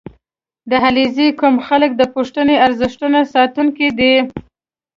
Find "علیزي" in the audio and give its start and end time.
0.85-1.27